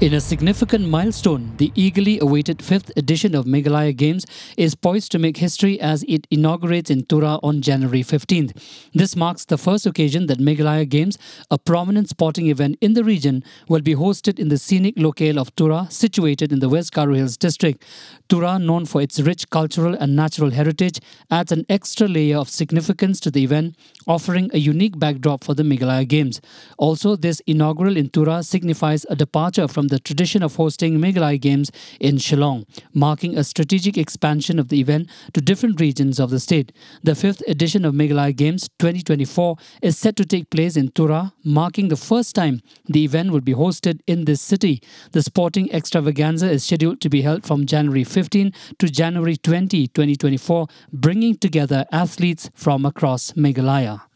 [0.00, 4.24] In a significant milestone, the eagerly awaited fifth edition of Meghalaya Games
[4.56, 8.56] is poised to make history as it inaugurates in Tura on January 15th.
[8.94, 11.18] This marks the first occasion that Meghalaya Games,
[11.50, 15.54] a prominent sporting event in the region, will be hosted in the scenic locale of
[15.54, 17.84] Tura, situated in the West Garo Hills district.
[18.30, 20.98] Tura, known for its rich cultural and natural heritage,
[21.30, 25.62] adds an extra layer of significance to the event, offering a unique backdrop for the
[25.62, 26.40] Meghalaya Games.
[26.78, 31.70] Also, this inaugural in Tura signifies a departure from the tradition of hosting Meghalaya Games
[32.00, 36.72] in Shillong, marking a strategic expansion of the event to different regions of the state.
[37.02, 41.88] The fifth edition of Meghalaya Games 2024 is set to take place in Tura, marking
[41.88, 44.82] the first time the event will be hosted in this city.
[45.12, 50.66] The sporting extravaganza is scheduled to be held from January 15 to January 20, 2024,
[50.92, 54.09] bringing together athletes from across Meghalaya.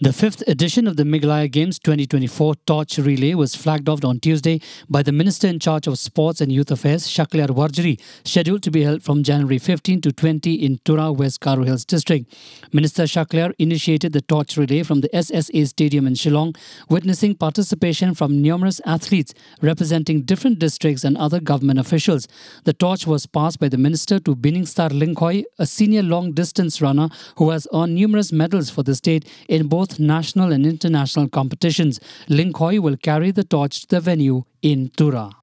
[0.00, 4.60] The fifth edition of the Meghalaya Games 2024 Torch Relay was flagged off on Tuesday
[4.88, 8.84] by the Minister in charge of Sports and Youth Affairs, Shakliar Warjri, scheduled to be
[8.84, 12.32] held from January 15 to 20 in Tura, West Garo Hills District.
[12.72, 16.56] Minister Shaklyar initiated the Torch Relay from the SSA Stadium in Shillong,
[16.88, 22.28] witnessing participation from numerous athletes representing different districts and other government officials.
[22.62, 27.08] The torch was passed by the Minister to Biningstar Lyngkhoi, a senior long distance runner
[27.34, 32.00] who has earned numerous medals for the state in both both national and international competitions.
[32.28, 35.37] Lyngkhoi will carry the torch to the venue in Tura.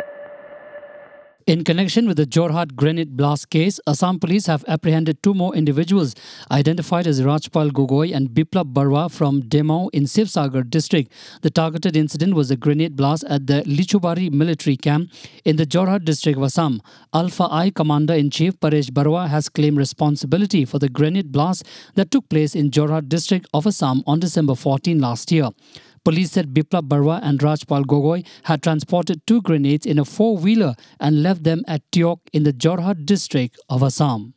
[1.48, 6.16] In connection with the Jorhat grenade blast case, Assam police have apprehended two more individuals
[6.50, 11.12] identified as Rajpal Gogoi and Biplab Barwa from Demow in Sivasagar district.
[11.44, 15.12] The targeted incident was a grenade blast at the Lichubari military camp
[15.44, 16.82] in the Jorhat district of Assam.
[17.14, 22.72] ULFA-I Commander-in-Chief Paresh Baruah has claimed responsibility for the grenade blast that took place in
[22.72, 25.50] Jorhat district of Assam on December 14 last year.
[26.06, 31.24] Police said Biplab Barwa and Rajpal Gogoi had transported two grenades in a four-wheeler and
[31.24, 34.36] left them at Teok in the Jorhat district of Assam.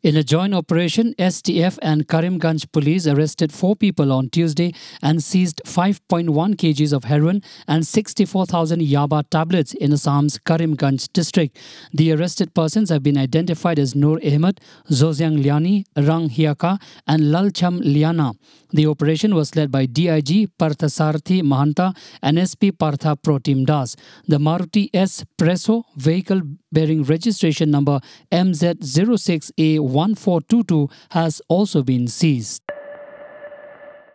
[0.00, 5.60] In a joint operation, STF and Karimganj police arrested four people on Tuesday and seized
[5.66, 11.58] 5.1 kgs of heroin and 64,000 yaba tablets in Assam's Karimganj district.
[11.92, 17.80] The arrested persons have been identified as Noor Ahmed, Zozyang Liani, Rang Hiaka, and Lalcham
[17.80, 18.34] Liana.
[18.70, 23.96] The operation was led by DIG Parthasarthi Mahanta and SP Partha Protim Das.
[24.26, 27.98] The Maruti S Presso vehicle bearing registration number
[28.30, 32.62] MZ06A1422 has also been seized.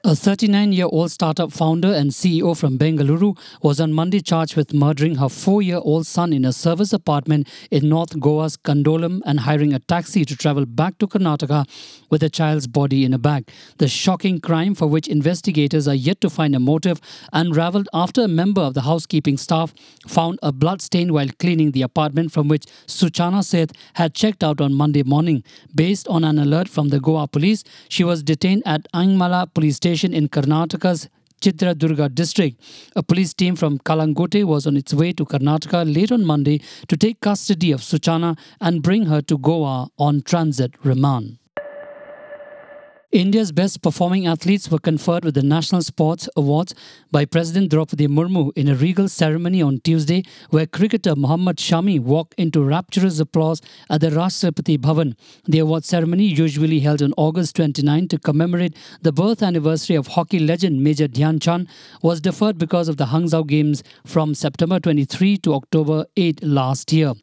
[0.06, 4.74] A 39 year old startup founder and CEO from Bengaluru was on Monday charged with
[4.74, 9.40] murdering her four year old son in a service apartment in North Goa's Candolim and
[9.40, 11.66] hiring a taxi to travel back to Karnataka
[12.10, 13.48] with the child's body in a bag.
[13.78, 17.00] The shocking crime, for which investigators are yet to find a motive,
[17.32, 19.74] unraveled after a member of the housekeeping staff
[20.06, 24.60] found a blood stain while cleaning the apartment from which Suchana Seth had checked out
[24.60, 25.46] on Monday morning.
[25.74, 29.93] Based on an alert from the Goa police, she was detained at Aimangala police station
[29.94, 31.08] station in Karnataka's
[31.40, 32.60] Chitradurga district.
[32.96, 36.98] A police team from Calangute was on its way to Karnataka late on Monday to
[36.98, 41.38] take custody of Suchana and bring her to Goa on transit remand.
[43.14, 46.74] India's best performing athletes were conferred with the National Sports Awards
[47.12, 52.34] by President Draupadi Murmu in a regal ceremony on Tuesday, where cricketer Mohammad Shami walked
[52.40, 55.16] into rapturous applause at the Rashtrapati Bhavan.
[55.46, 60.40] The award ceremony, usually held on August 29 to commemorate the birth anniversary of hockey
[60.40, 61.68] legend Major Dhyan Chand,
[62.02, 67.14] was deferred because of the Hangzhou Games from September 23 to October 8 last year.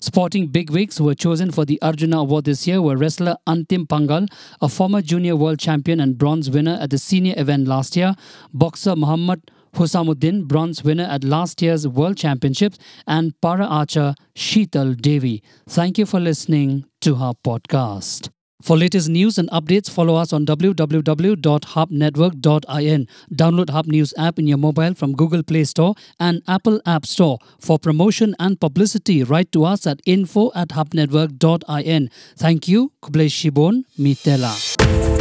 [0.00, 4.26] Sporting bigwigs were chosen for the Arjuna Award this year were wrestler Antim Panghal,
[4.60, 8.14] a former junior world champion and bronze winner at the senior event last year,
[8.52, 15.42] boxer Muhammad Husamuddin, bronze winner at last year's World Championships, and para archer Sheetal Devi.
[15.68, 18.30] Thank you for listening to our podcast.
[18.62, 23.08] For latest news and updates, follow us on www.hubnetwork.in.
[23.34, 27.38] Download Hub News app in your mobile from Google Play Store and Apple App Store.
[27.60, 32.08] For promotion and publicity, write to us at info at hubnetwork.in.
[32.36, 32.92] Thank you.
[33.02, 35.15] Kublesh Shibon, Mitela.